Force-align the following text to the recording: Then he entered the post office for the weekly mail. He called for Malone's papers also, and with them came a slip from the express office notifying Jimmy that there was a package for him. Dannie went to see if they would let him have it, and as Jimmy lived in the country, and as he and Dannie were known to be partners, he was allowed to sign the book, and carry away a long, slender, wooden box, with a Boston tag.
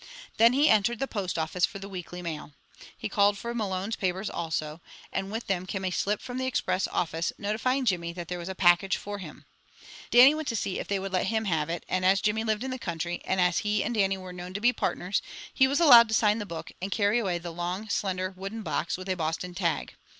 Then 0.37 0.53
he 0.53 0.67
entered 0.67 0.97
the 0.97 1.07
post 1.07 1.37
office 1.37 1.63
for 1.63 1.77
the 1.77 1.87
weekly 1.87 2.23
mail. 2.23 2.53
He 2.97 3.07
called 3.07 3.37
for 3.37 3.53
Malone's 3.53 3.95
papers 3.95 4.31
also, 4.31 4.81
and 5.13 5.31
with 5.31 5.45
them 5.45 5.67
came 5.67 5.85
a 5.85 5.91
slip 5.91 6.21
from 6.23 6.39
the 6.39 6.47
express 6.47 6.87
office 6.87 7.31
notifying 7.37 7.85
Jimmy 7.85 8.11
that 8.13 8.27
there 8.27 8.39
was 8.39 8.49
a 8.49 8.55
package 8.55 8.97
for 8.97 9.19
him. 9.19 9.45
Dannie 10.09 10.33
went 10.33 10.47
to 10.47 10.55
see 10.55 10.79
if 10.79 10.87
they 10.87 10.97
would 10.97 11.13
let 11.13 11.27
him 11.27 11.45
have 11.45 11.69
it, 11.69 11.85
and 11.87 12.03
as 12.03 12.19
Jimmy 12.19 12.43
lived 12.43 12.63
in 12.63 12.71
the 12.71 12.79
country, 12.79 13.21
and 13.25 13.39
as 13.39 13.59
he 13.59 13.83
and 13.83 13.93
Dannie 13.93 14.17
were 14.17 14.33
known 14.33 14.55
to 14.55 14.59
be 14.59 14.73
partners, 14.73 15.21
he 15.53 15.67
was 15.67 15.79
allowed 15.79 16.07
to 16.07 16.15
sign 16.15 16.39
the 16.39 16.47
book, 16.47 16.71
and 16.81 16.91
carry 16.91 17.19
away 17.19 17.39
a 17.39 17.51
long, 17.51 17.87
slender, 17.87 18.33
wooden 18.35 18.63
box, 18.63 18.97
with 18.97 19.07
a 19.07 19.13
Boston 19.15 19.53
tag. 19.53 19.93